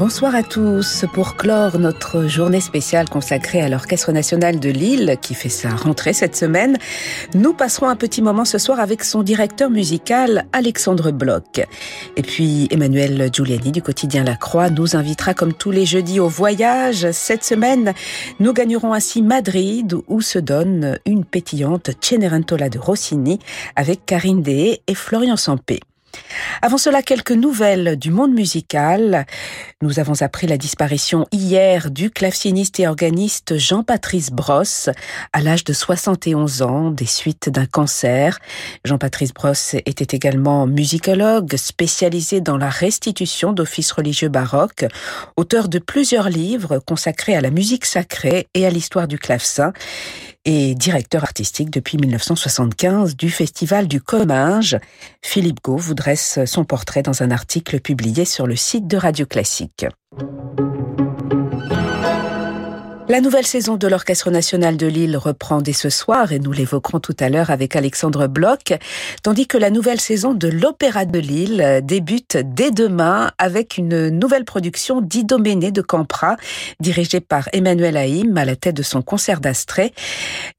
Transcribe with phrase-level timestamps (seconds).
[0.00, 1.04] Bonsoir à tous.
[1.12, 6.14] Pour clore notre journée spéciale consacrée à l'Orchestre national de Lille, qui fait sa rentrée
[6.14, 6.78] cette semaine,
[7.34, 11.60] nous passerons un petit moment ce soir avec son directeur musical, Alexandre Bloch.
[12.16, 16.28] Et puis, Emmanuel Giuliani du quotidien La Croix nous invitera comme tous les jeudis au
[16.28, 17.10] voyage.
[17.10, 17.92] Cette semaine,
[18.38, 23.38] nous gagnerons ainsi Madrid, où se donne une pétillante Cenerentola de Rossini
[23.76, 25.80] avec Karine Dehé et Florian Sampé.
[26.62, 29.26] Avant cela, quelques nouvelles du monde musical.
[29.82, 34.90] Nous avons appris la disparition hier du claveciniste et organiste Jean-Patrice Brosse
[35.32, 38.38] à l'âge de 71 ans des suites d'un cancer.
[38.84, 44.84] Jean-Patrice Brosse était également musicologue spécialisé dans la restitution d'offices religieux baroques,
[45.36, 49.72] auteur de plusieurs livres consacrés à la musique sacrée et à l'histoire du clavecin
[50.44, 54.78] et directeur artistique depuis 1975 du Festival du Comminges.
[55.22, 59.26] Philippe Gau vous dresse son portrait dans un article publié sur le site de Radio
[59.26, 59.86] Classique.
[63.10, 67.00] La nouvelle saison de l'Orchestre national de Lille reprend dès ce soir et nous l'évoquerons
[67.00, 68.72] tout à l'heure avec Alexandre Bloch,
[69.24, 74.44] tandis que la nouvelle saison de l'Opéra de Lille débute dès demain avec une nouvelle
[74.44, 76.36] production d'Idoménée de Campra,
[76.78, 79.92] dirigée par Emmanuel Haïm à la tête de son concert d'Astrée,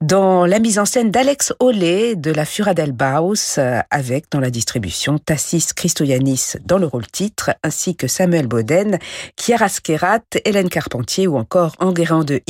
[0.01, 4.49] dans la mise en scène d'Alex Olé de la Fura del Baus, avec dans la
[4.49, 8.99] distribution Tassis Christoyanis dans le rôle titre, ainsi que Samuel Boden,
[9.37, 12.40] Chiara Skerat, Hélène Carpentier ou encore Enguerrand de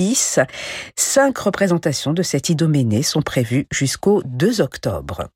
[0.95, 5.30] Cinq représentations de cette idoménée sont prévues jusqu'au 2 octobre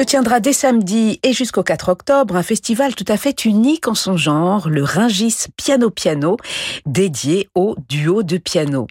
[0.00, 3.94] se tiendra dès samedi et jusqu'au 4 octobre un festival tout à fait unique en
[3.94, 6.38] son genre, le Ringis Piano Piano,
[6.86, 8.86] dédié au duo de piano.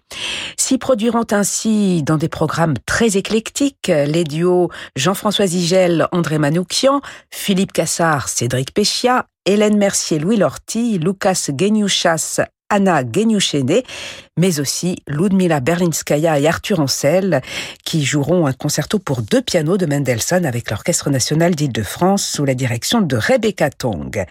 [0.56, 7.02] S'y produiront ainsi dans des programmes très éclectiques les duos Jean-François Zigel, André Manoukian,
[7.34, 13.82] Philippe Cassard, Cédric Péchia, Hélène Mercier, Louis Lorty, Lucas Geniuchas, Anna Genyushene,
[14.38, 17.42] mais aussi Ludmila Berlinskaya et Arthur Ancel,
[17.84, 22.54] qui joueront un concerto pour deux pianos de Mendelssohn avec l'Orchestre national d'Île-de-France sous la
[22.54, 24.26] direction de Rebecca Tong.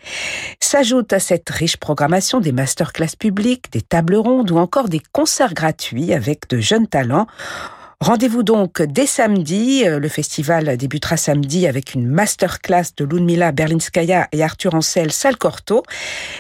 [0.60, 5.55] S'ajoutent à cette riche programmation des masterclass publiques, des tables rondes ou encore des concerts
[5.55, 7.26] gratuits avec de jeunes talents
[8.00, 9.82] Rendez-vous donc dès samedi.
[9.84, 15.82] Euh, le festival débutera samedi avec une masterclass de Ludmila Berlinskaya et Arthur Ancel Salcorto.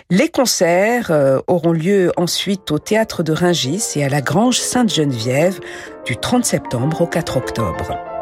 [0.08, 5.58] Les concerts euh, auront lieu ensuite au théâtre de Ringis et à la Grange Sainte-Geneviève
[6.06, 8.17] du 30 septembre au 4 octobre.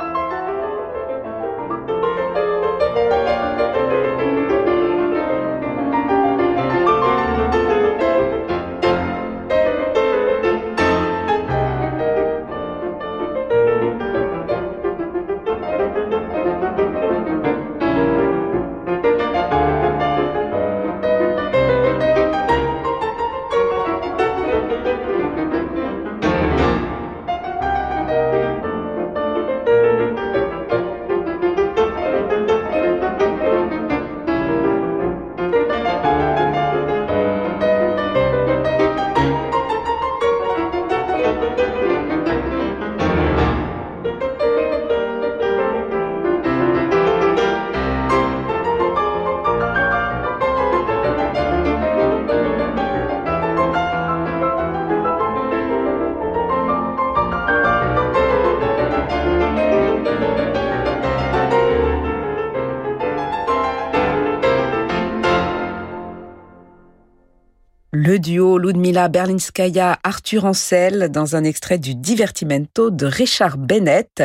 [68.06, 74.22] Le duo Ludmila Berlinskaya, Arthur Ancel dans un extrait du Divertimento de Richard Bennett.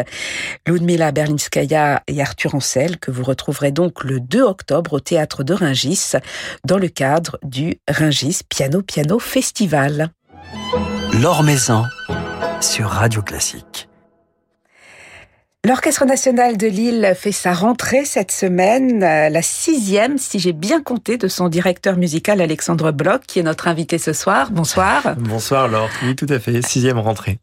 [0.67, 5.55] Ludmila Berlinskaya et Arthur Ancel que vous retrouverez donc le 2 octobre au théâtre de
[5.55, 6.11] Ringis
[6.63, 10.11] dans le cadre du Ringis Piano Piano Festival.
[11.19, 11.85] L'Or Maison
[12.59, 13.89] sur Radio Classique.
[15.63, 20.81] L'Orchestre national de Lille fait sa rentrée cette semaine, euh, la sixième, si j'ai bien
[20.81, 24.49] compté, de son directeur musical Alexandre Bloch, qui est notre invité ce soir.
[24.49, 25.13] Bonsoir.
[25.19, 27.37] Bonsoir Laure, oui tout à fait, sixième rentrée.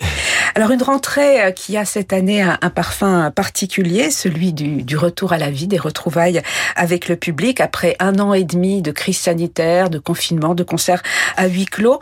[0.57, 5.33] Alors une rentrée euh, qui a cette année un, parfum particulier, celui du, du, retour
[5.33, 6.43] à la vie, des retrouvailles
[6.75, 11.05] avec le public après un an et demi de crise sanitaire, de confinement, de concerts
[11.37, 12.01] à huis clos.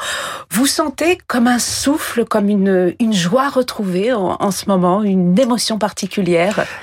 [0.50, 5.38] Vous sentez comme un souffle, comme une, une joie retrouvée en, en ce moment, une
[5.38, 6.05] émotion particulière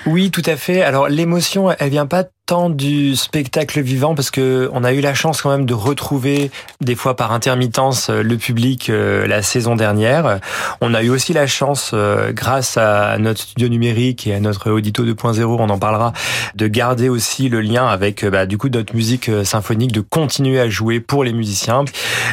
[0.05, 0.81] oui, tout à fait.
[0.81, 5.13] Alors l'émotion, elle vient pas tant du spectacle vivant parce que on a eu la
[5.13, 6.51] chance quand même de retrouver
[6.81, 10.39] des fois par intermittence euh, le public euh, la saison dernière.
[10.81, 14.71] On a eu aussi la chance, euh, grâce à notre studio numérique et à notre
[14.71, 16.11] Audito 2.0, on en parlera,
[16.55, 20.67] de garder aussi le lien avec bah, du coup notre musique symphonique, de continuer à
[20.67, 21.85] jouer pour les musiciens.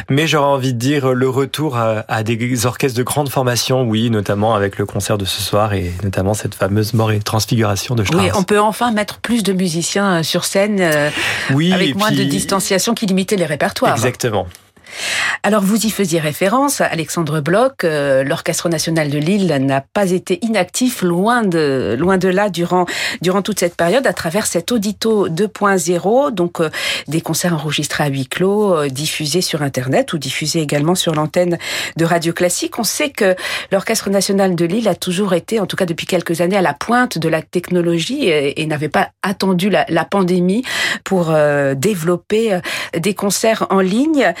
[0.09, 4.55] Mais j'aurais envie de dire le retour à, des orchestres de grande formation, oui, notamment
[4.55, 8.21] avec le concert de ce soir et notamment cette fameuse mort et transfiguration de Strauss.
[8.21, 11.09] Oui, on peut enfin mettre plus de musiciens euh, sur scène euh,
[11.51, 13.95] oui, avec moins de distanciation qui limitait les répertoires.
[13.95, 14.47] Exactement.
[15.43, 20.37] Alors vous y faisiez référence, Alexandre Bloch, euh, l'Orchestre national de Lille n'a pas été
[20.45, 22.85] inactif loin de loin de là durant
[23.21, 26.69] durant toute cette période à travers cet audito 2.0, donc euh,
[27.07, 31.57] des concerts enregistrés à huis clos, euh, diffusés sur internet ou diffusés également sur l'antenne
[31.97, 32.77] de Radio Classique.
[32.77, 33.35] On sait que
[33.71, 36.75] l'Orchestre national de Lille a toujours été, en tout cas depuis quelques années, à la
[36.75, 40.63] pointe de la technologie et, n'avait pas attendu la, la pandémie
[41.03, 41.35] pour
[41.75, 42.59] développer
[42.97, 44.33] des concerts en ligne.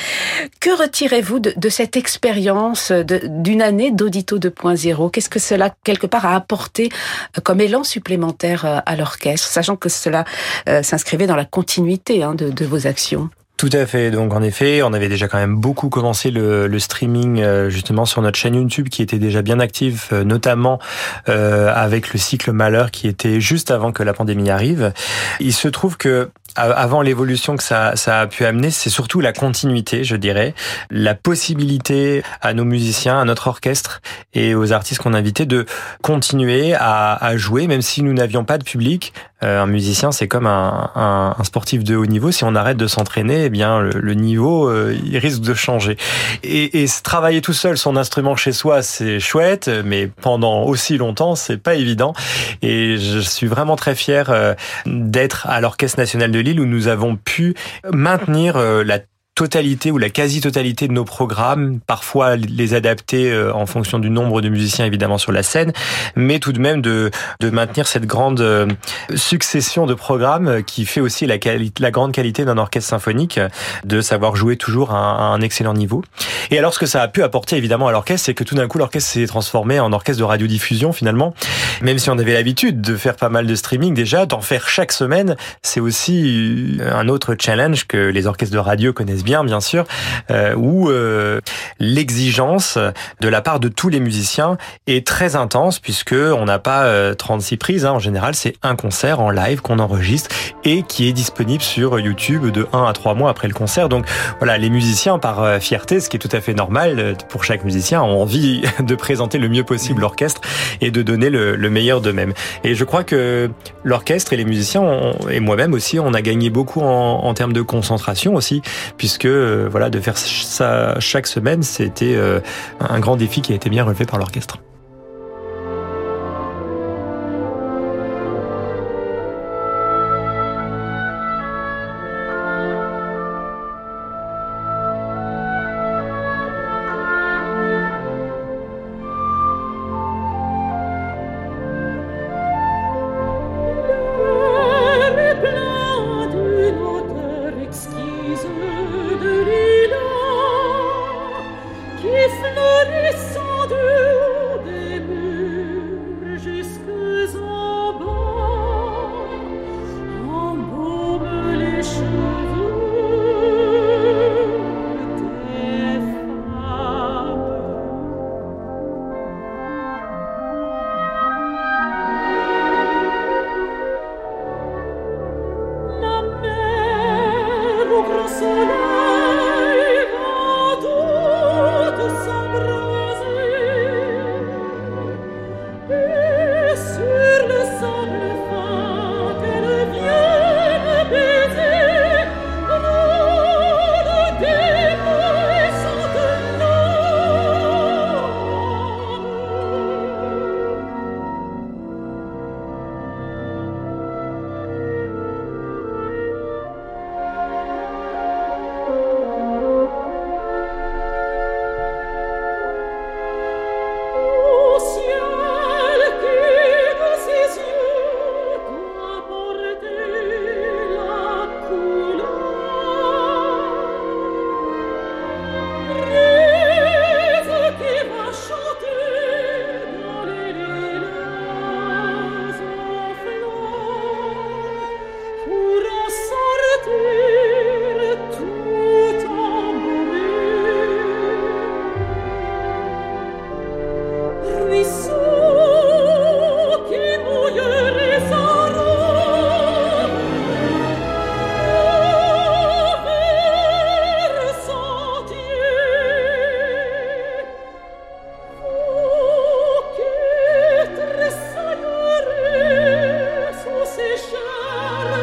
[0.59, 6.35] Que retirez-vous de, cette expérience d'une année d'Audito 2.0 Qu'est-ce que cela, quelque part, a
[6.35, 6.89] apporté
[7.37, 10.25] euh, comme élan supplémentaire euh, à l'orchestre, sachant que cela
[10.69, 13.29] euh, s'inscrivait dans la continuité hein, de, vos actions?
[13.57, 14.09] Tout à fait.
[14.09, 18.37] Donc en effet, on avait déjà quand même beaucoup commencé le, streaming justement sur notre
[18.39, 20.79] chaîne YouTube qui était déjà bien active, notamment
[21.27, 24.93] avec le cycle Malheur qui était juste avant que la pandémie arrive.
[25.39, 30.03] Il se trouve que avant l'évolution que ça, a pu amener, c'est surtout la continuité,
[30.03, 30.53] je dirais,
[30.89, 34.01] la possibilité à nos musiciens, à notre orchestre
[34.33, 35.65] et aux artistes qu'on invitait de
[36.01, 39.13] continuer à jouer, même si nous n'avions pas de public.
[39.43, 42.31] Euh, un musicien, c'est comme un, sportif de haut niveau.
[42.31, 45.97] Si on arrête de s'entraîner, eh bien le, niveau, euh, il risque de changer.
[46.43, 51.57] Et, travailler tout seul son instrument chez soi, c'est chouette, mais pendant aussi longtemps, c'est
[51.57, 52.13] pas évident.
[52.61, 54.53] Et je suis vraiment très fier euh,
[54.85, 57.55] d'être à l'Orchestre national de Lille où nous avons pu
[57.91, 58.99] maintenir la
[59.35, 64.41] totalité ou la quasi-totalité de nos programmes, parfois les adapter euh, en fonction du nombre
[64.41, 65.71] de musiciens évidemment sur la scène,
[66.15, 68.67] mais tout de même de, de maintenir cette grande euh,
[69.15, 71.37] succession de programmes qui fait aussi la,
[71.79, 73.39] la grande qualité d'un orchestre symphonique,
[73.85, 76.03] de savoir jouer toujours à un, excellent niveau.
[76.51, 78.67] Et alors ce que ça a pu apporter évidemment à l'orchestre, c'est que tout d'un
[78.67, 81.33] coup l'orchestre s'est transformé en orchestre de radiodiffusion finalement,
[81.81, 84.91] même si on avait l'habitude de faire pas mal de streaming déjà, d'en faire chaque
[84.91, 89.85] semaine, c'est aussi un autre challenge que les orchestres de radio connaissent bien, bien sûr,
[90.29, 91.39] euh, où euh,
[91.79, 92.77] l'exigence
[93.19, 94.57] de la part de tous les musiciens
[94.87, 97.85] est très intense puisque on n'a pas 36 euh, prises.
[97.85, 97.93] Hein.
[97.93, 100.29] En général, c'est un concert en live qu'on enregistre
[100.63, 103.89] et qui est disponible sur YouTube de 1 à 3 mois après le concert.
[103.89, 104.05] Donc
[104.39, 108.01] voilà, les musiciens, par fierté, ce qui est tout à fait normal pour chaque musicien,
[108.01, 110.41] ont envie de présenter le mieux possible l'orchestre
[110.81, 112.33] et de donner le, meilleur d'eux-mêmes.
[112.65, 113.49] Et je crois que
[113.83, 117.61] l'orchestre et les musiciens, et moi-même aussi, on a gagné beaucoup en, en termes de
[117.61, 118.61] concentration aussi,
[118.97, 122.39] puisque puisque euh, voilà, de faire ça chaque semaine, c'était euh,
[122.79, 124.59] un grand défi qui a été bien relevé par l'orchestre.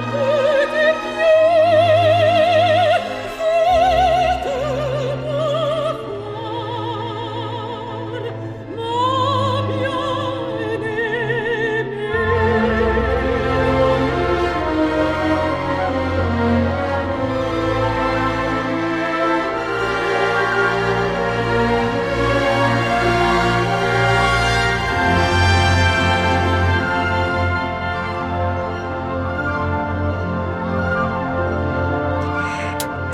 [0.06, 0.37] Lord.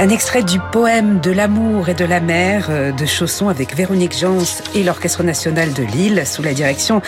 [0.05, 4.15] Un extrait du poème de l'amour et de la mer euh, de Chausson avec Véronique
[4.15, 7.01] Jans et l'Orchestre national de Lille sous la direction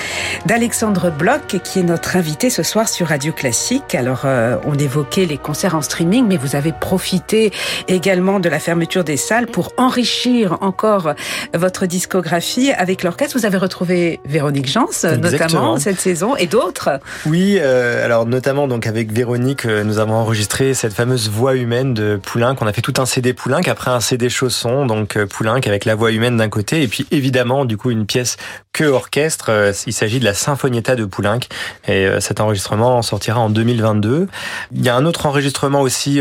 [0.47, 3.95] d'Alexandre Bloch qui est notre invité ce soir sur Radio Classique.
[3.95, 7.53] Alors euh, on évoquait les concerts en streaming mais vous avez profité
[7.87, 11.13] également de la fermeture des salles pour enrichir encore
[11.53, 13.39] votre discographie avec l'orchestre.
[13.39, 14.87] Vous avez retrouvé Véronique Jans
[15.21, 16.99] notamment cette saison et d'autres.
[17.27, 22.19] Oui, euh, alors notamment donc avec Véronique nous avons enregistré cette fameuse voix humaine de
[22.25, 25.57] Poulain qu'on a fait tout un CD Poulenc, après un CD Chausson, donc euh, Poulenc
[25.67, 28.37] avec la voix humaine d'un côté, et puis évidemment du coup une pièce
[28.77, 29.47] que orchestre.
[29.49, 31.41] Euh, il s'agit de la Sinfonietta de Poulenc,
[31.89, 34.29] et euh, cet enregistrement sortira en 2022.
[34.73, 36.21] Il y a un autre enregistrement aussi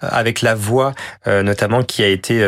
[0.00, 0.94] avec la voix,
[1.26, 2.44] notamment qui a été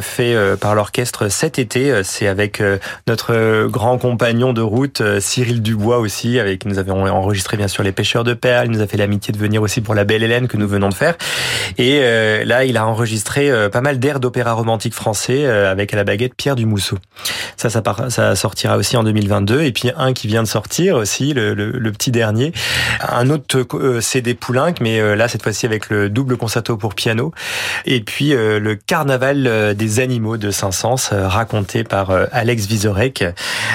[0.00, 2.02] fait par l'orchestre cet été.
[2.04, 2.62] C'est avec
[3.06, 7.82] notre grand compagnon de route Cyril Dubois aussi, avec qui nous avons enregistré bien sûr
[7.82, 8.66] les Pêcheurs de perles.
[8.66, 10.88] Il nous a fait l'amitié de venir aussi pour la Belle Hélène que nous venons
[10.88, 11.16] de faire.
[11.78, 12.00] Et
[12.44, 16.04] là, il a enregistré euh, pas mal d'airs d'opéra romantique français euh, avec à la
[16.04, 16.98] baguette Pierre Dumousseau.
[17.56, 19.62] Ça, ça, ça sortira aussi en 2022.
[19.62, 22.52] Et puis un qui vient de sortir aussi, le, petit dernier.
[23.08, 27.32] Un autre euh, CD Poulenc, mais là, cette fois-ci avec le double concerto pour piano.
[27.86, 33.24] Et puis le Carnaval des animaux de Saint-Saëns, raconté par Alex Vizorek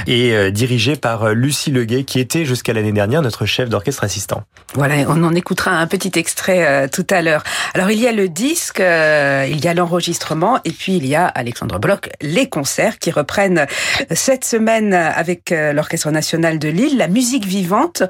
[0.07, 4.43] et dirigé par Lucie Leguet, qui était jusqu'à l'année dernière notre chef d'orchestre assistant.
[4.75, 7.43] Voilà, on en écoutera un petit extrait tout à l'heure.
[7.73, 11.25] Alors il y a le disque, il y a l'enregistrement et puis il y a
[11.25, 13.65] Alexandre Bloch, les concerts qui reprennent
[14.11, 18.03] cette semaine avec euh, l'Orchestre national de Lille, la musique vivante.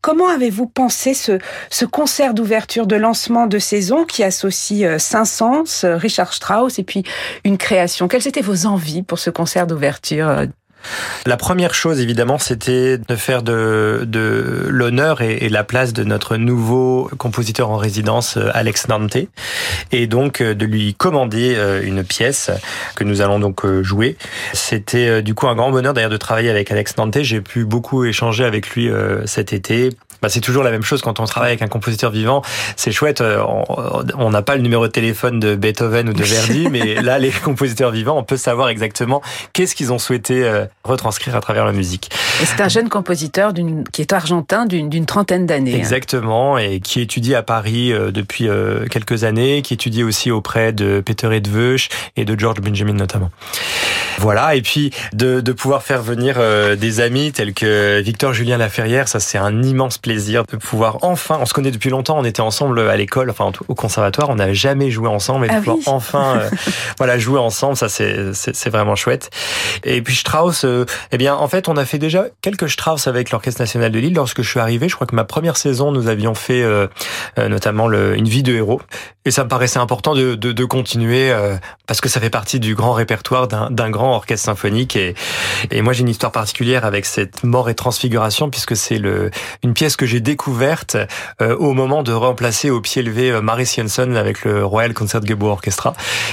[0.00, 1.38] Comment avez-vous pensé ce,
[1.70, 7.04] ce concert d'ouverture de lancement de saison qui associe euh, Saint-Saëns, Richard Strauss et puis
[7.44, 8.08] une création?
[8.08, 10.46] Quelles étaient vos envies pour ce concert d'ouverture
[11.26, 16.36] la première chose, évidemment, c'était de faire de, de l'honneur et, la place de notre
[16.36, 19.16] nouveau compositeur en résidence, euh, Alex Nante,
[19.90, 22.50] et donc euh, de lui commander euh, une pièce
[22.94, 24.16] que nous allons donc jouer.
[24.52, 27.22] C'était du coup un grand bonheur d'ailleurs de travailler avec Alex Nante.
[27.22, 28.90] J'ai pu beaucoup échanger avec lui
[29.24, 29.90] cet été
[30.22, 32.42] bah, c'est toujours la même chose quand on travaille avec un compositeur vivant.
[32.76, 33.20] C'est chouette.
[33.20, 33.42] Euh,
[34.16, 37.30] on n'a pas le numéro de téléphone de Beethoven ou de Verdi, mais là, les
[37.30, 39.22] compositeurs vivants, on peut savoir exactement
[39.52, 42.10] qu'est-ce qu'ils ont souhaité euh, retranscrire à travers la musique.
[42.44, 43.52] c'est un jeune compositeur
[43.92, 45.74] qui est argentin d'une trentaine d'années.
[45.74, 45.78] Hein.
[45.78, 48.48] Exactement, et qui étudie à Paris euh, depuis
[48.90, 53.30] quelques années, qui étudie aussi auprès de Peter Edveuch et de George Benjamin notamment.
[54.18, 56.38] Voilà, et puis de, de pouvoir faire venir
[56.76, 60.98] des amis tels que Victor Julien Laferrière, ça c'est un immense plaisir plaisir de pouvoir
[61.02, 64.34] enfin, on se connaît depuis longtemps, on était ensemble à l'école, enfin au conservatoire, on
[64.34, 66.50] n'avait jamais joué ensemble, et de ah pouvoir enfin euh,
[66.98, 69.30] voilà jouer ensemble, ça c'est c'est vraiment chouette.
[69.84, 73.30] Et puis Strauss, euh, eh bien en fait on a fait déjà quelques Strauss avec
[73.30, 74.14] l'Orchestre national de Lille.
[74.14, 76.88] Lorsque je suis arrivé, je crois que ma première saison nous avions fait euh,
[77.36, 78.82] notamment le, une vie de héros,
[79.24, 81.32] et ça me paraissait important de, de, de continuer
[81.86, 85.14] parce que ça fait partie du grand répertoire d'un grand orchestre symphonique et,
[85.70, 89.30] et moi j'ai une histoire particulière avec cette mort et transfiguration puisque c'est le
[89.62, 90.96] une pièce que j'ai découverte
[91.42, 95.48] euh, au moment de remplacer au pied levé euh, Maris Janssen avec le Royal Concertgebouw
[95.48, 95.92] Orchestra.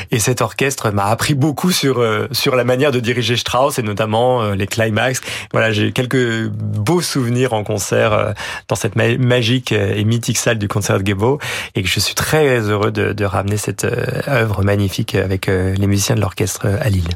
[0.10, 3.84] Et cet orchestre m'a appris beaucoup sur euh, sur la manière de diriger Strauss et
[3.84, 5.20] notamment les climax.
[5.52, 8.34] Voilà, j'ai quelques beaux souvenirs en concert
[8.70, 11.40] dans cette magique et mythique salle du Concertgebouw
[11.76, 13.86] et je suis très heureux de, de ramener cette
[14.28, 17.10] œuvre magnifique avec les musiciens de l'orchestre à Lille.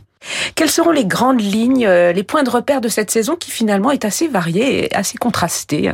[0.56, 3.92] Quelles seront les grandes lignes, euh, les points de repère de cette saison qui finalement
[3.92, 5.92] est assez variée et assez contrastée?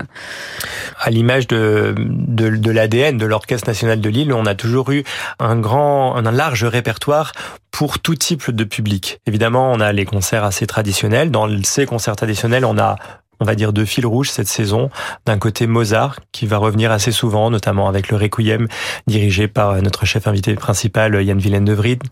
[1.00, 5.04] À l'image de, de, l'ADN de l'Orchestre national de Lille, on a toujours eu
[5.40, 7.32] un grand, un large répertoire
[7.72, 9.20] pour tout type de public.
[9.28, 11.32] Évidemment, on a les concerts assez traditionnels.
[11.32, 12.96] Dans ces concerts traditionnels, on a
[13.40, 14.90] on va dire, deux fils rouges cette saison.
[15.26, 18.68] D'un côté, Mozart, qui va revenir assez souvent, notamment avec le Requiem,
[19.08, 22.04] dirigé par notre chef invité principal, Yann Villaine de Vrid,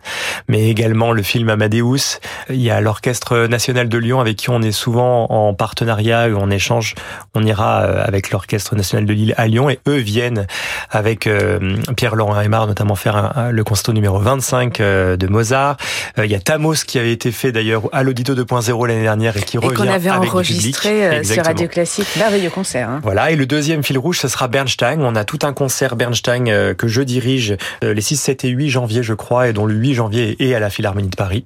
[0.47, 2.19] mais également le film Amadeus.
[2.49, 6.49] Il y a l'Orchestre National de Lyon, avec qui on est souvent en partenariat, on
[6.49, 6.95] échange.
[7.33, 10.47] On ira euh, avec l'Orchestre National de Lille à Lyon, et eux viennent
[10.89, 15.77] avec euh, Pierre-Laurent Aymar, notamment faire le concerto numéro 25 euh, de Mozart.
[16.17, 19.41] Il y a Tamos, qui avait été fait d'ailleurs à l'Audito 2.0 l'année dernière, et
[19.41, 22.07] qui revient qu'on avait avec enregistré sur Radio Classique.
[22.17, 22.89] Merveilleux concert.
[22.89, 22.99] Hein.
[23.03, 25.01] Voilà, et le deuxième fil rouge, ce sera Bernstein.
[25.01, 28.49] On a tout un concert Bernstein euh, que je dirige euh, les 6, 7 et
[28.49, 31.45] 8 janvier, je crois, et dont le 8 janvier est à la Philharmonie de Paris.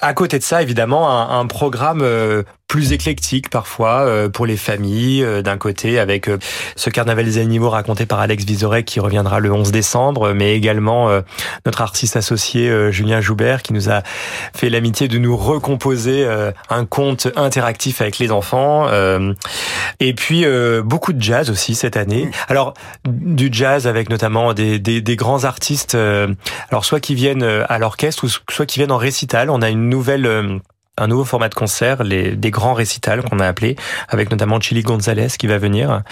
[0.00, 4.58] À côté de ça, évidemment, un, un programme euh, plus éclectique parfois euh, pour les
[4.58, 6.38] familles euh, d'un côté avec euh,
[6.76, 11.08] ce carnaval des animaux raconté par Alex Vizorek qui reviendra le 11 décembre mais également
[11.64, 14.02] notre artiste associé Julien Joubert qui nous a
[14.54, 16.28] fait l'amitié de nous recomposer
[16.68, 18.88] un conte interactif avec les enfants
[20.00, 20.44] et puis
[20.84, 22.26] beaucoup de jazz aussi cette année.
[22.26, 22.30] Mm.
[22.48, 22.74] Alors
[23.06, 28.24] du jazz avec notamment des, des, des grands artistes alors soit qui viennent à l'orchestre
[28.24, 29.48] ou soit qui viennent en récital.
[29.50, 30.60] On a une nouvelle
[30.98, 33.76] un nouveau format de concert, les, des grands récitals qu'on a appelés,
[34.08, 36.02] avec notamment Chili Gonzalez qui va venir,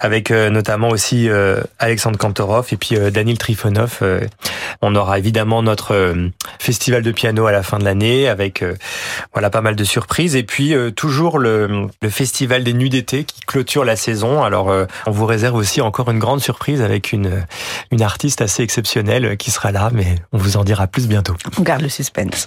[0.00, 4.02] avec euh, notamment aussi euh, Alexandre Kantorov et puis euh, Daniel Trifonov.
[4.82, 6.14] on aura évidemment notre
[6.58, 8.64] festival de piano à la fin de l'année, avec
[9.32, 13.40] voilà pas mal de surprises, et puis toujours le, le, festival des nuits d'été qui
[13.40, 14.42] clôture la saison.
[14.42, 14.72] Alors
[15.06, 17.44] on vous réserve aussi encore une grande surprise avec une
[17.90, 21.34] une artiste assez exceptionnelle qui sera là, mais on vous en dira plus bientôt.
[21.58, 22.46] On garde le suspense.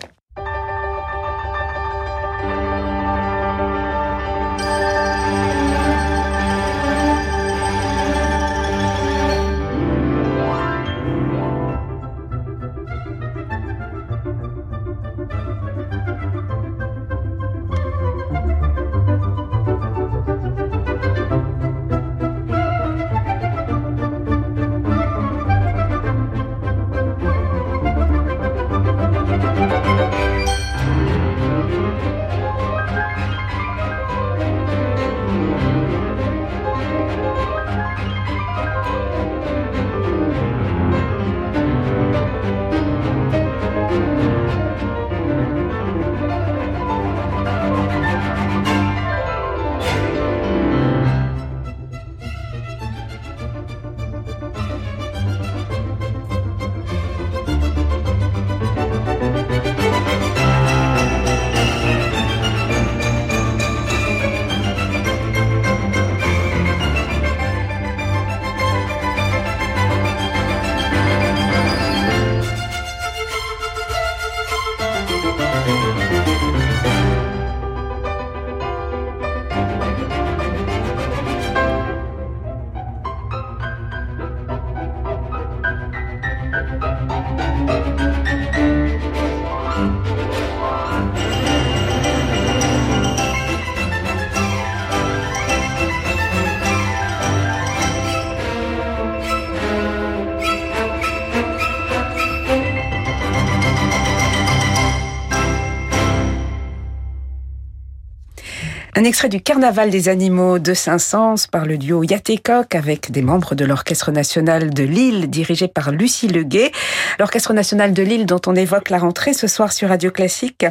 [108.97, 113.53] Un extrait du Carnaval des animaux de Saint-Saëns par le duo Yatécoq avec des membres
[113.53, 116.71] de l'Orchestre national de Lille dirigé par Lucie Leguet.
[117.19, 120.65] L'Orchestre national de Lille dont on évoque la rentrée ce soir sur Radio Classique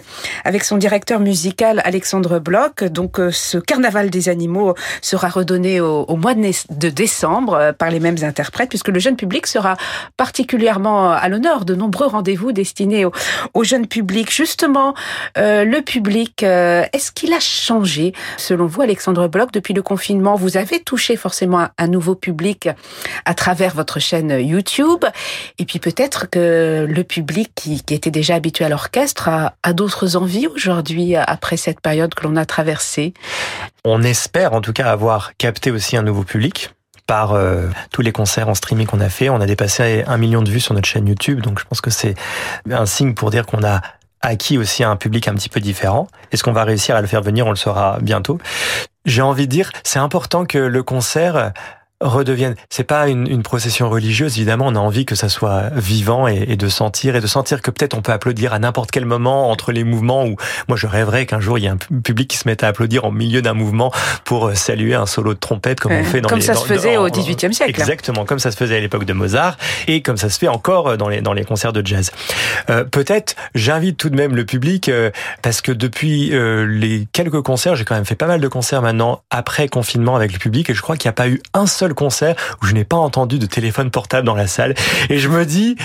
[0.45, 2.83] avec son directeur musical Alexandre Bloch.
[2.83, 8.01] Donc euh, ce Carnaval des animaux sera redonné au, mois de décembre euh, par les
[8.01, 9.77] mêmes interprètes puisque le jeune public sera
[10.17, 14.33] particulièrement à l'honneur de nombreux rendez-vous destinés au, jeune public.
[14.33, 14.95] Justement,
[15.39, 20.57] euh, le public, est-ce qu'il a changé Selon vous, Alexandre Bloch, depuis le confinement, vous
[20.57, 22.68] avez touché forcément un nouveau public
[23.24, 25.05] à travers votre chaîne YouTube.
[25.59, 30.46] Et puis peut-être que le public qui, était déjà habitué à l'orchestre a, d'autres envies
[30.46, 33.14] aujourd'hui après cette période que l'on a traversée.
[33.85, 36.70] On espère en tout cas avoir capté aussi un nouveau public
[37.07, 39.29] par euh, tous les concerts en streaming qu'on a fait.
[39.29, 41.90] On a dépassé un million de vues sur notre chaîne YouTube, donc je pense que
[41.90, 42.14] c'est
[42.70, 43.81] un signe pour dire qu'on a
[44.27, 46.09] acquis aussi un public un petit peu différent.
[46.33, 47.47] Est-ce qu'on va réussir à le faire venir?
[47.47, 48.39] On le saura bientôt.
[49.05, 51.53] J'ai envie de dire, c'est important que le concert
[52.01, 52.57] redeviennent.
[52.71, 54.67] C'est pas une, une, procession religieuse, évidemment.
[54.69, 57.71] On a envie que ça soit vivant et, et de sentir et de sentir que
[57.71, 60.25] peut-être on peut applaudir à n'importe quel moment entre les mouvements.
[60.27, 60.37] Où
[60.69, 63.05] moi, je rêverais qu'un jour il y ait un public qui se mette à applaudir
[63.05, 63.93] en milieu d'un mouvement
[64.25, 66.45] pour euh, saluer un solo de trompette comme on fait dans comme les.
[66.45, 67.81] Ça se faisait au XVIIIe siècle.
[67.81, 69.57] Exactement, comme ça se faisait à l'époque de Mozart
[69.87, 72.11] et comme ça se fait encore dans les dans les concerts de jazz.
[72.71, 75.11] Euh, peut-être, j'invite tout de même le public euh,
[75.43, 78.83] parce que depuis euh, les quelques concerts, j'ai quand même fait pas mal de concerts
[78.83, 81.67] maintenant après confinement avec le public et je crois qu'il n'y a pas eu un
[81.67, 84.75] seul concert où je n'ai pas entendu de téléphone portable dans la salle.
[85.11, 85.77] Et je me dis,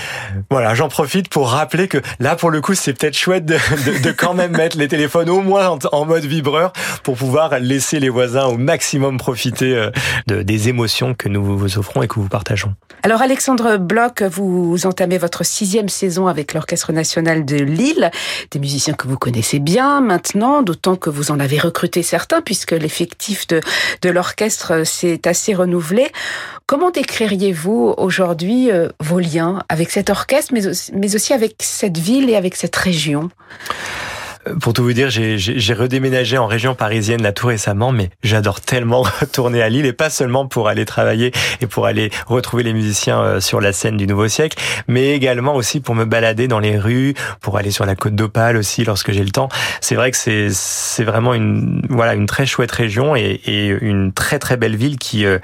[0.50, 4.34] voilà, j'en profite pour rappeler que là, pour le coup, c'est peut-être chouette de, quand
[4.34, 8.56] même mettre les téléphones au moins en, mode vibreur pour pouvoir laisser les voisins au
[8.56, 9.90] maximum profiter euh,
[10.26, 12.74] de, des émotions que nous vous offrons et que vous partageons.
[13.04, 18.10] Alors, Alexandre Bloch, vous entamez votre sixième saison avec l'Orchestre national de Lille,
[18.50, 22.72] des musiciens que vous connaissez bien maintenant, d'autant que vous en avez recruté certains puisque
[22.72, 23.60] l'effectif de,
[24.02, 25.91] de l'orchestre s'est assez renouvelé.
[26.66, 31.98] Comment décririez-vous aujourd'hui euh, vos liens avec cet orchestre, mais aussi, mais aussi avec cette
[31.98, 33.30] ville et avec cette région?
[34.60, 39.02] Pour tout vous dire, j'ai redéménagé en région parisienne là tout récemment, mais j'adore tellement
[39.20, 43.22] retourner à Lille et pas seulement pour aller travailler et pour aller retrouver les musiciens
[43.22, 46.78] euh, sur la scène du nouveau siècle, mais également aussi pour me balader dans les
[46.78, 49.48] rues, pour aller sur la côte d'Opale aussi lorsque j'ai le temps.
[49.80, 54.38] C'est vrai que c'est vraiment une voilà une très chouette région et, et une très
[54.38, 55.38] très belle ville qui euh,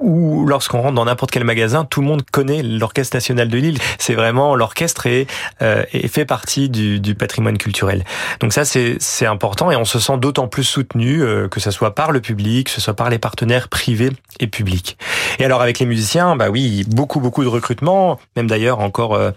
[0.00, 3.78] où lorsqu'on rentre dans n'importe quel magasin, tout le monde connaît l'orchestre national de Lille.
[3.98, 5.26] C'est vraiment l'orchestre et,
[5.62, 8.04] euh, et fait partie du, du patrimoine culturel.
[8.40, 11.94] Donc ça, c'est important et on se sent d'autant plus soutenu, euh, que ce soit
[11.94, 14.98] par le public, que ce soit par les partenaires privés et publics.
[15.38, 19.30] Et alors avec les musiciens, bah oui, beaucoup beaucoup de recrutement, même d'ailleurs encore euh,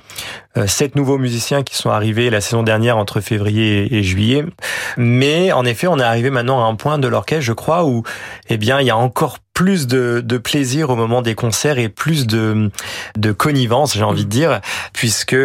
[0.58, 4.46] euh, sept nouveaux musiciens qui sont arrivés la saison dernière entre février et juillet.
[4.98, 8.04] Mais en effet, on est arrivé maintenant à un point de l'orchestre, je crois, où
[8.50, 11.90] eh bien il y a encore plus de, de, plaisir au moment des concerts et
[11.90, 12.72] plus de,
[13.18, 14.62] de connivence, j'ai envie de dire,
[14.94, 15.36] puisque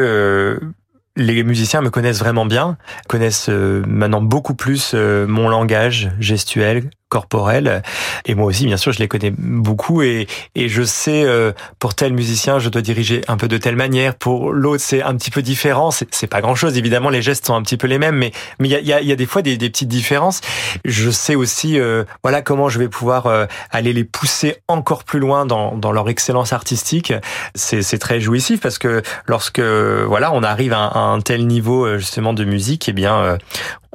[1.16, 2.76] les musiciens me connaissent vraiment bien,
[3.08, 7.84] connaissent euh, maintenant beaucoup plus euh, mon langage gestuel, corporelle.
[8.26, 11.94] Et moi aussi, bien sûr, je les connais beaucoup et, et je sais euh, pour
[11.94, 14.16] tel musicien, je dois diriger un peu de telle manière.
[14.16, 15.92] Pour l'autre, c'est un petit peu différent.
[15.92, 17.10] C'est pas grand chose, évidemment.
[17.10, 19.16] Les gestes sont un petit peu les mêmes, mais mais il y a, y a
[19.16, 20.40] des fois des, des, petites différences.
[20.84, 25.20] Je sais aussi, euh, voilà, comment je vais pouvoir euh, aller les pousser encore plus
[25.20, 27.12] loin dans, dans leur excellence artistique.
[27.54, 32.44] C'est très jouissif parce que lorsque voilà, on arrive à un, tel niveau justement de
[32.44, 33.38] musique, eh bien,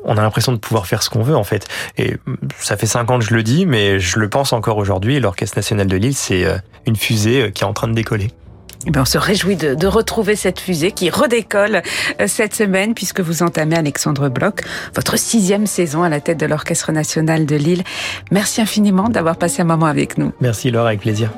[0.03, 1.67] on a l'impression de pouvoir faire ce qu'on veut en fait.
[1.97, 2.17] Et
[2.57, 5.19] ça fait cinq ans que je le dis, mais je le pense encore aujourd'hui.
[5.19, 8.29] L'Orchestre national de Lille, c'est euh, une fusée euh, qui est en train de décoller.
[8.87, 11.81] Eh ben, on se réjouit de, de, retrouver cette fusée qui redécolle
[12.21, 14.61] euh, cette semaine puisque vous entamez Alexandre Bloch,
[14.95, 17.83] votre sixième saison à la tête de l'Orchestre national de Lille.
[18.31, 20.31] Merci infiniment d'avoir passé un moment avec nous.
[20.39, 21.29] Merci Laure, avec plaisir.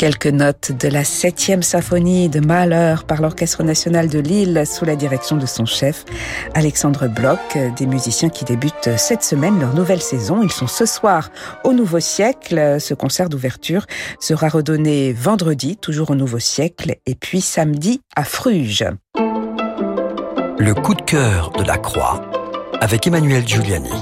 [0.00, 4.96] Quelques notes de la septième symphonie de Mahler par l'Orchestre national de Lille sous la
[4.96, 6.06] direction de son chef,
[6.54, 10.42] Alexandre Bloch, des musiciens qui débutent cette semaine leur nouvelle saison.
[10.42, 11.28] Ils sont ce soir
[11.64, 12.80] au Nouveau Siècle.
[12.80, 13.84] Ce concert d'ouverture
[14.20, 18.86] sera redonné vendredi, toujours au Nouveau Siècle, et puis samedi à Fruges.
[19.16, 22.22] Le coup de cœur de la Croix
[22.80, 23.92] avec Emmanuel Giuliani.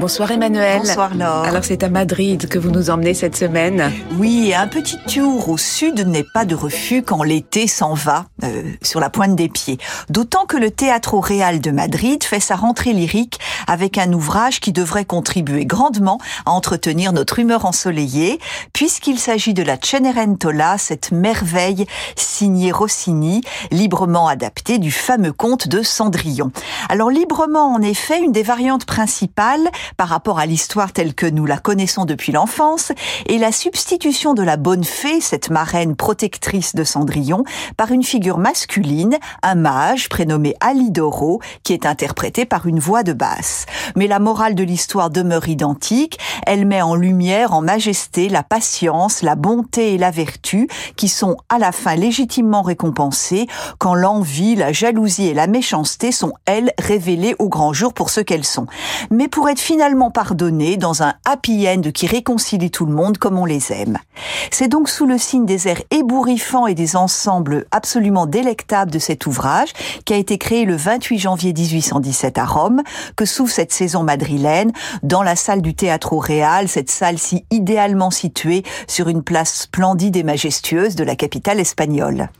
[0.00, 0.78] Bonsoir Emmanuel.
[0.78, 1.42] Bonsoir Laure.
[1.42, 3.90] Alors c'est à Madrid que vous nous emmenez cette semaine.
[4.16, 8.62] Oui, un petit tour au sud n'est pas de refus quand l'été s'en va euh,
[8.80, 9.78] sur la pointe des pieds.
[10.08, 14.72] D'autant que le Théâtre Real de Madrid fait sa rentrée lyrique avec un ouvrage qui
[14.72, 18.38] devrait contribuer grandement à entretenir notre humeur ensoleillée,
[18.72, 25.82] puisqu'il s'agit de la Cenerentola, cette merveille signée Rossini, librement adaptée du fameux conte de
[25.82, 26.52] Cendrillon.
[26.88, 31.46] Alors librement, en effet, une des variantes principales par rapport à l'histoire telle que nous
[31.46, 32.92] la connaissons depuis l'enfance,
[33.28, 37.44] est la substitution de la bonne fée, cette marraine protectrice de Cendrillon,
[37.76, 43.12] par une figure masculine, un mage prénommé Alidoro, qui est interprété par une voix de
[43.12, 43.66] basse.
[43.96, 49.22] Mais la morale de l'histoire demeure identique, elle met en lumière, en majesté, la patience,
[49.22, 53.46] la bonté et la vertu, qui sont à la fin légitimement récompensées
[53.78, 58.20] quand l'envie, la jalousie et la méchanceté sont, elles, révélées au grand jour pour ce
[58.20, 58.66] qu'elles sont.
[59.10, 63.38] Mais pour être finalement pardonnées dans un happy end qui réconcilie tout le monde comme
[63.38, 63.98] on les aime.
[64.50, 69.26] C'est donc sous le signe des airs ébouriffants et des ensembles absolument délectables de cet
[69.26, 69.68] ouvrage,
[70.04, 72.82] qui a été créé le 28 janvier 1817 à Rome,
[73.14, 74.72] que s'ouvre cette saison madrilène
[75.04, 80.16] dans la salle du Théâtre Real, cette salle si idéalement située sur une place splendide
[80.16, 82.30] et majestueuse de la capitale espagnole.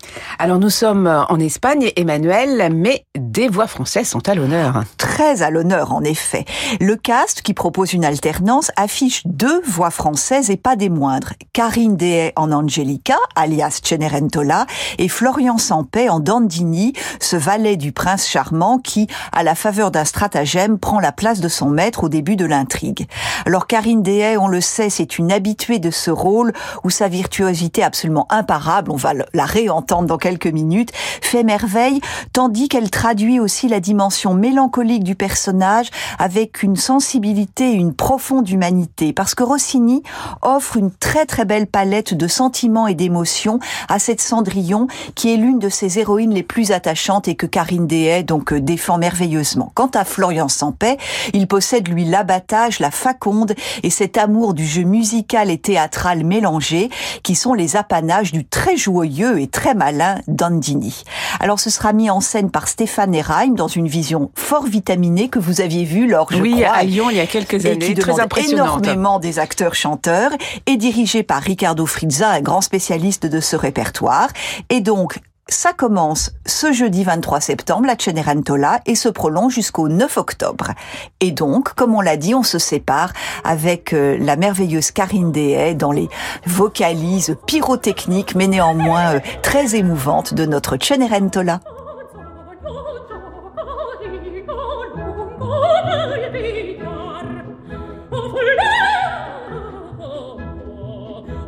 [0.40, 3.04] Alors nous sommes en Espagne, Emmanuel, mais
[3.38, 4.82] des voix françaises sont à l'honneur.
[4.96, 6.44] Très à l'honneur, en effet.
[6.80, 11.34] Le cast, qui propose une alternance, affiche deux voix françaises et pas des moindres.
[11.52, 14.66] Karine Dehay en Angelica, alias Cenerentola,
[14.98, 20.04] et Florian Sampé en Dandini, ce valet du prince charmant qui, à la faveur d'un
[20.04, 23.06] stratagème, prend la place de son maître au début de l'intrigue.
[23.46, 27.84] Alors Karine Dehay, on le sait, c'est une habituée de ce rôle où sa virtuosité
[27.84, 32.00] absolument imparable, on va la réentendre dans quelques minutes, fait merveille,
[32.32, 38.48] tandis qu'elle traduit aussi la dimension mélancolique du personnage avec une sensibilité et une profonde
[38.48, 39.12] humanité.
[39.12, 40.02] Parce que Rossini
[40.40, 45.36] offre une très très belle palette de sentiments et d'émotions à cette Cendrillon qui est
[45.36, 49.70] l'une de ses héroïnes les plus attachantes et que Karine Dehay donc euh, défend merveilleusement.
[49.74, 50.96] Quant à Florian Sampay,
[51.34, 56.88] il possède lui l'abattage, la faconde et cet amour du jeu musical et théâtral mélangé
[57.22, 61.02] qui sont les apanages du très joyeux et très malin Dandini.
[61.40, 65.38] Alors ce sera mis en scène par Stéphane Eraim dans une vision fort vitaminée que
[65.38, 67.94] vous aviez vue lors, je oui, crois, à Lyon il y a quelques années, et
[67.94, 68.84] qui très impressionnante.
[68.84, 70.30] énormément des acteurs-chanteurs,
[70.66, 74.28] et dirigé par Ricardo Frizza, un grand spécialiste de ce répertoire.
[74.70, 80.18] Et donc, ça commence ce jeudi 23 septembre, la Cenerentola, et se prolonge jusqu'au 9
[80.18, 80.72] octobre.
[81.20, 83.12] Et donc, comme on l'a dit, on se sépare
[83.44, 86.08] avec euh, la merveilleuse Karine Dehay dans les
[86.46, 91.60] vocalises pyrotechniques, mais néanmoins euh, très émouvantes de notre Cenerentola.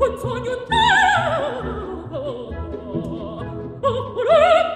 [0.03, 1.49] Un sogno intero,
[2.11, 3.45] oh, oh, oh, oh,
[3.83, 4.70] oh, oh, oh,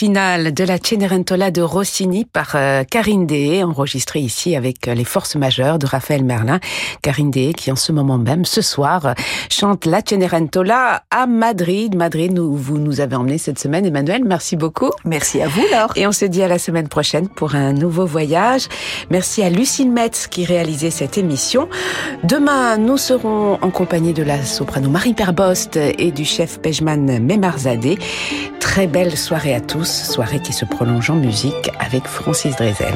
[0.00, 5.04] final de la Cenerentola de Rossini par euh, Karine Dehay, enregistré ici avec euh, les
[5.04, 6.58] forces majeures de Raphaël Merlin.
[7.02, 9.14] Karine Dehay qui en ce moment même, ce soir,
[9.50, 11.96] chante la Cenerentola à Madrid.
[11.96, 13.84] Madrid, où vous nous avez emmené cette semaine.
[13.84, 14.88] Emmanuel, merci beaucoup.
[15.04, 15.92] Merci à vous, Laure.
[15.96, 18.68] Et on se dit à la semaine prochaine pour un nouveau voyage.
[19.10, 21.68] Merci à Lucille Metz qui réalisait cette émission.
[22.24, 27.98] Demain, nous serons en compagnie de la soprano Marie Perbost et du chef Pejman Memarzadeh.
[28.60, 32.94] Très belle soirée à tous, soirée qui se prolonge en musique avec Francis Drezel.